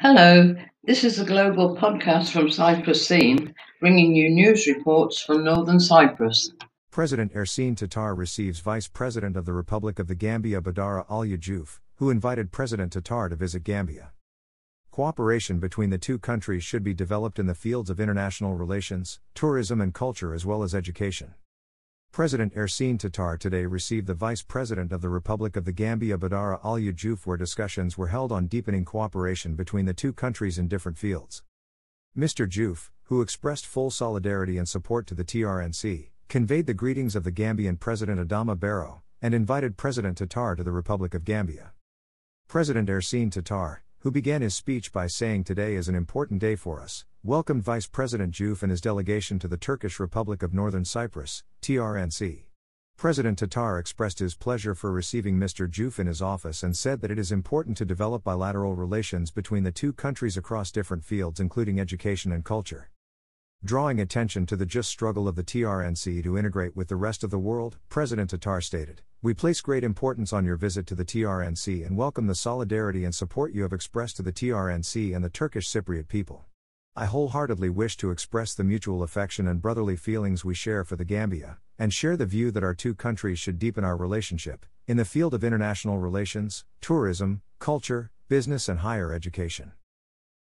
Hello, 0.00 0.56
this 0.82 1.04
is 1.04 1.20
a 1.20 1.24
global 1.24 1.76
podcast 1.76 2.30
from 2.32 2.50
Cyprus 2.50 3.06
Scene, 3.06 3.54
bringing 3.80 4.14
you 4.14 4.28
news 4.28 4.66
reports 4.66 5.22
from 5.22 5.44
northern 5.44 5.78
Cyprus. 5.78 6.52
President 6.90 7.32
Ersin 7.32 7.76
Tatar 7.76 8.12
receives 8.14 8.58
Vice 8.58 8.88
President 8.88 9.36
of 9.36 9.46
the 9.46 9.52
Republic 9.52 10.00
of 10.00 10.08
the 10.08 10.16
Gambia 10.16 10.60
Badara 10.60 11.06
Alieu 11.08 11.38
Joof, 11.38 11.78
who 11.96 12.10
invited 12.10 12.50
President 12.50 12.92
Tatar 12.92 13.28
to 13.28 13.36
visit 13.36 13.62
Gambia. 13.62 14.12
Cooperation 14.90 15.60
between 15.60 15.90
the 15.90 15.98
two 15.98 16.18
countries 16.18 16.64
should 16.64 16.82
be 16.82 16.92
developed 16.92 17.38
in 17.38 17.46
the 17.46 17.54
fields 17.54 17.88
of 17.88 18.00
international 18.00 18.54
relations, 18.54 19.20
tourism, 19.34 19.80
and 19.80 19.94
culture 19.94 20.34
as 20.34 20.44
well 20.44 20.64
as 20.64 20.74
education. 20.74 21.34
President 22.14 22.54
Ersin 22.54 22.96
Tatar 22.96 23.36
today 23.36 23.66
received 23.66 24.06
the 24.06 24.14
Vice 24.14 24.40
President 24.40 24.92
of 24.92 25.00
the 25.00 25.08
Republic 25.08 25.56
of 25.56 25.64
the 25.64 25.72
Gambia 25.72 26.16
Badara 26.16 26.60
Alieu 26.62 26.92
Joof 26.92 27.26
where 27.26 27.36
discussions 27.36 27.98
were 27.98 28.06
held 28.06 28.30
on 28.30 28.46
deepening 28.46 28.84
cooperation 28.84 29.56
between 29.56 29.84
the 29.84 29.92
two 29.94 30.12
countries 30.12 30.56
in 30.56 30.68
different 30.68 30.96
fields. 30.96 31.42
Mr. 32.16 32.48
Joof, 32.48 32.90
who 33.06 33.20
expressed 33.20 33.66
full 33.66 33.90
solidarity 33.90 34.56
and 34.58 34.68
support 34.68 35.08
to 35.08 35.14
the 35.16 35.24
TRNC, 35.24 36.10
conveyed 36.28 36.66
the 36.66 36.72
greetings 36.72 37.16
of 37.16 37.24
the 37.24 37.32
Gambian 37.32 37.80
President 37.80 38.20
Adama 38.20 38.56
Barrow, 38.56 39.02
and 39.20 39.34
invited 39.34 39.76
President 39.76 40.16
Tatar 40.16 40.54
to 40.54 40.62
the 40.62 40.70
Republic 40.70 41.14
of 41.14 41.24
Gambia. 41.24 41.72
President 42.46 42.88
Ersin 42.88 43.32
Tatar, 43.32 43.82
who 44.02 44.12
began 44.12 44.40
his 44.40 44.54
speech 44.54 44.92
by 44.92 45.08
saying 45.08 45.42
today 45.42 45.74
is 45.74 45.88
an 45.88 45.96
important 45.96 46.38
day 46.38 46.54
for 46.54 46.80
us, 46.80 47.04
welcomed 47.26 47.62
Vice 47.62 47.86
President 47.86 48.34
Joof 48.34 48.62
and 48.62 48.70
his 48.70 48.82
delegation 48.82 49.38
to 49.38 49.48
the 49.48 49.56
Turkish 49.56 49.98
Republic 49.98 50.42
of 50.42 50.52
Northern 50.52 50.84
Cyprus, 50.84 51.42
TRNC. 51.62 52.42
President 52.98 53.38
Tatar 53.38 53.78
expressed 53.78 54.18
his 54.18 54.34
pleasure 54.34 54.74
for 54.74 54.92
receiving 54.92 55.38
Mr. 55.38 55.66
Joof 55.66 55.98
in 55.98 56.06
his 56.06 56.20
office 56.20 56.62
and 56.62 56.76
said 56.76 57.00
that 57.00 57.10
it 57.10 57.18
is 57.18 57.32
important 57.32 57.78
to 57.78 57.86
develop 57.86 58.24
bilateral 58.24 58.74
relations 58.74 59.30
between 59.30 59.64
the 59.64 59.72
two 59.72 59.94
countries 59.94 60.36
across 60.36 60.70
different 60.70 61.02
fields, 61.02 61.40
including 61.40 61.80
education 61.80 62.30
and 62.30 62.44
culture. 62.44 62.90
Drawing 63.64 64.00
attention 64.00 64.44
to 64.44 64.54
the 64.54 64.66
just 64.66 64.90
struggle 64.90 65.26
of 65.26 65.34
the 65.34 65.42
TRNC 65.42 66.22
to 66.24 66.36
integrate 66.36 66.76
with 66.76 66.88
the 66.88 66.96
rest 66.96 67.24
of 67.24 67.30
the 67.30 67.38
world, 67.38 67.78
President 67.88 68.28
Tatar 68.28 68.60
stated, 68.60 69.00
We 69.22 69.32
place 69.32 69.62
great 69.62 69.82
importance 69.82 70.34
on 70.34 70.44
your 70.44 70.56
visit 70.56 70.86
to 70.88 70.94
the 70.94 71.06
TRNC 71.06 71.86
and 71.86 71.96
welcome 71.96 72.26
the 72.26 72.34
solidarity 72.34 73.02
and 73.02 73.14
support 73.14 73.54
you 73.54 73.62
have 73.62 73.72
expressed 73.72 74.16
to 74.16 74.22
the 74.22 74.32
TRNC 74.32 75.16
and 75.16 75.24
the 75.24 75.30
Turkish 75.30 75.66
Cypriot 75.66 76.08
people. 76.08 76.44
I 76.96 77.06
wholeheartedly 77.06 77.70
wish 77.70 77.96
to 77.96 78.12
express 78.12 78.54
the 78.54 78.62
mutual 78.62 79.02
affection 79.02 79.48
and 79.48 79.60
brotherly 79.60 79.96
feelings 79.96 80.44
we 80.44 80.54
share 80.54 80.84
for 80.84 80.94
the 80.94 81.04
Gambia, 81.04 81.58
and 81.76 81.92
share 81.92 82.16
the 82.16 82.24
view 82.24 82.52
that 82.52 82.62
our 82.62 82.72
two 82.72 82.94
countries 82.94 83.40
should 83.40 83.58
deepen 83.58 83.82
our 83.82 83.96
relationship, 83.96 84.64
in 84.86 84.96
the 84.96 85.04
field 85.04 85.34
of 85.34 85.42
international 85.42 85.98
relations, 85.98 86.64
tourism, 86.80 87.42
culture, 87.58 88.12
business, 88.28 88.68
and 88.68 88.78
higher 88.78 89.12
education. 89.12 89.72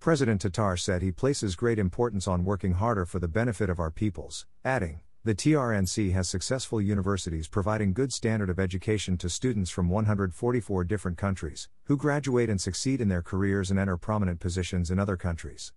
President 0.00 0.42
Tatar 0.42 0.76
said 0.76 1.00
he 1.00 1.10
places 1.10 1.56
great 1.56 1.78
importance 1.78 2.28
on 2.28 2.44
working 2.44 2.74
harder 2.74 3.06
for 3.06 3.18
the 3.18 3.26
benefit 3.26 3.70
of 3.70 3.80
our 3.80 3.90
peoples, 3.90 4.44
adding, 4.66 5.00
the 5.24 5.34
TRNC 5.34 6.12
has 6.12 6.28
successful 6.28 6.78
universities 6.78 7.48
providing 7.48 7.94
good 7.94 8.12
standard 8.12 8.50
of 8.50 8.58
education 8.60 9.16
to 9.16 9.30
students 9.30 9.70
from 9.70 9.88
144 9.88 10.84
different 10.84 11.16
countries, 11.16 11.70
who 11.84 11.96
graduate 11.96 12.50
and 12.50 12.60
succeed 12.60 13.00
in 13.00 13.08
their 13.08 13.22
careers 13.22 13.70
and 13.70 13.80
enter 13.80 13.96
prominent 13.96 14.40
positions 14.40 14.90
in 14.90 14.98
other 14.98 15.16
countries. 15.16 15.72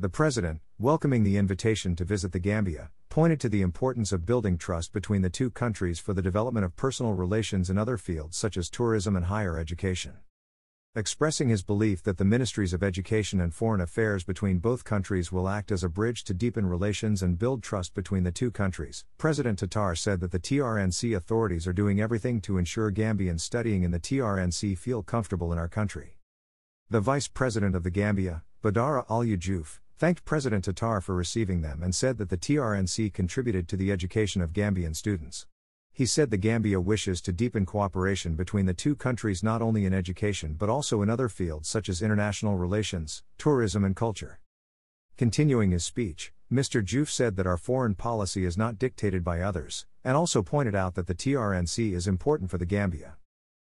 The 0.00 0.08
President, 0.08 0.60
welcoming 0.78 1.24
the 1.24 1.36
invitation 1.36 1.96
to 1.96 2.04
visit 2.04 2.30
the 2.32 2.38
Gambia, 2.38 2.90
pointed 3.08 3.40
to 3.40 3.48
the 3.48 3.62
importance 3.62 4.12
of 4.12 4.24
building 4.24 4.56
trust 4.56 4.92
between 4.92 5.22
the 5.22 5.30
two 5.30 5.50
countries 5.50 5.98
for 5.98 6.14
the 6.14 6.22
development 6.22 6.64
of 6.64 6.76
personal 6.76 7.14
relations 7.14 7.68
in 7.68 7.78
other 7.78 7.96
fields 7.96 8.36
such 8.36 8.56
as 8.56 8.70
tourism 8.70 9.16
and 9.16 9.26
higher 9.26 9.58
education 9.58 10.18
expressing 10.98 11.48
his 11.48 11.62
belief 11.62 12.02
that 12.02 12.18
the 12.18 12.24
ministries 12.24 12.72
of 12.72 12.82
education 12.82 13.40
and 13.40 13.54
foreign 13.54 13.80
affairs 13.80 14.24
between 14.24 14.58
both 14.58 14.82
countries 14.84 15.30
will 15.30 15.48
act 15.48 15.70
as 15.70 15.84
a 15.84 15.88
bridge 15.88 16.24
to 16.24 16.34
deepen 16.34 16.66
relations 16.66 17.22
and 17.22 17.38
build 17.38 17.62
trust 17.62 17.94
between 17.94 18.24
the 18.24 18.32
two 18.32 18.50
countries. 18.50 19.04
President 19.16 19.58
Tatar 19.60 19.94
said 19.94 20.18
that 20.20 20.32
the 20.32 20.40
TRNC 20.40 21.14
authorities 21.14 21.68
are 21.68 21.72
doing 21.72 22.00
everything 22.00 22.40
to 22.40 22.58
ensure 22.58 22.90
Gambians 22.90 23.40
studying 23.40 23.84
in 23.84 23.92
the 23.92 24.00
TRNC 24.00 24.76
feel 24.76 25.02
comfortable 25.04 25.52
in 25.52 25.58
our 25.58 25.68
country. 25.68 26.16
The 26.90 27.00
Vice 27.00 27.28
President 27.28 27.76
of 27.76 27.84
the 27.84 27.90
Gambia, 27.90 28.42
Badara 28.60 29.04
Alieu 29.08 29.36
Joof, 29.36 29.78
thanked 29.98 30.24
President 30.24 30.64
Tatar 30.64 31.00
for 31.00 31.16
receiving 31.16 31.60
them 31.60 31.82
and 31.82 31.92
said 31.92 32.18
that 32.18 32.28
the 32.30 32.38
TRNC 32.38 33.12
contributed 33.12 33.66
to 33.66 33.76
the 33.76 33.90
education 33.90 34.40
of 34.40 34.52
Gambian 34.52 34.94
students. 34.94 35.46
He 35.92 36.06
said 36.06 36.30
the 36.30 36.36
Gambia 36.36 36.80
wishes 36.80 37.20
to 37.22 37.32
deepen 37.32 37.66
cooperation 37.66 38.36
between 38.36 38.66
the 38.66 38.74
two 38.74 38.94
countries 38.94 39.42
not 39.42 39.60
only 39.60 39.84
in 39.84 39.92
education 39.92 40.54
but 40.56 40.68
also 40.68 41.02
in 41.02 41.10
other 41.10 41.28
fields 41.28 41.68
such 41.68 41.88
as 41.88 42.00
international 42.00 42.56
relations, 42.56 43.24
tourism, 43.38 43.84
and 43.84 43.96
culture. 43.96 44.38
Continuing 45.16 45.72
his 45.72 45.84
speech, 45.84 46.32
Mr. 46.50 46.80
Joof 46.80 47.08
said 47.10 47.34
that 47.34 47.46
our 47.48 47.56
foreign 47.56 47.96
policy 47.96 48.44
is 48.44 48.56
not 48.56 48.78
dictated 48.78 49.24
by 49.24 49.40
others, 49.40 49.84
and 50.04 50.16
also 50.16 50.44
pointed 50.44 50.76
out 50.76 50.94
that 50.94 51.08
the 51.08 51.14
TRNC 51.14 51.92
is 51.92 52.06
important 52.06 52.50
for 52.50 52.58
the 52.58 52.64
Gambia. 52.64 53.16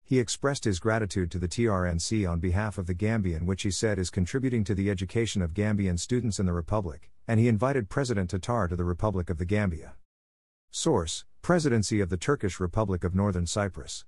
He 0.08 0.20
expressed 0.20 0.62
his 0.62 0.78
gratitude 0.78 1.32
to 1.32 1.38
the 1.40 1.48
TRNC 1.48 2.30
on 2.30 2.38
behalf 2.38 2.78
of 2.78 2.86
the 2.86 2.94
Gambian, 2.94 3.44
which 3.44 3.62
he 3.62 3.72
said 3.72 3.98
is 3.98 4.08
contributing 4.08 4.62
to 4.62 4.72
the 4.72 4.88
education 4.88 5.42
of 5.42 5.52
Gambian 5.52 5.98
students 5.98 6.38
in 6.38 6.46
the 6.46 6.52
Republic, 6.52 7.10
and 7.26 7.40
he 7.40 7.48
invited 7.48 7.88
President 7.88 8.30
Tatar 8.30 8.68
to 8.68 8.76
the 8.76 8.84
Republic 8.84 9.30
of 9.30 9.38
the 9.38 9.44
Gambia. 9.44 9.94
Source 10.70 11.24
Presidency 11.42 12.00
of 12.00 12.08
the 12.08 12.16
Turkish 12.16 12.60
Republic 12.60 13.02
of 13.02 13.16
Northern 13.16 13.46
Cyprus. 13.46 14.04